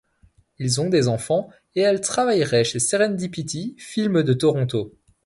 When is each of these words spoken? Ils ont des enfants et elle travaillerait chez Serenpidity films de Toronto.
Ils 0.57 0.81
ont 0.81 0.89
des 0.89 1.07
enfants 1.07 1.51
et 1.75 1.81
elle 1.81 2.01
travaillerait 2.01 2.63
chez 2.63 2.79
Serenpidity 2.79 3.75
films 3.77 4.23
de 4.23 4.33
Toronto. 4.33 4.95